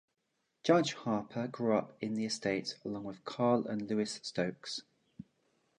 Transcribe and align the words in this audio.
Judge 0.63 0.93
Harper 0.93 1.47
grew 1.47 1.77
up 1.77 1.95
in 2.01 2.15
the 2.15 2.25
estates 2.25 2.73
along 2.83 3.03
with 3.03 3.23
Carl 3.23 3.67
and 3.67 3.87
Louis 3.87 4.19
Stokes. 4.23 4.81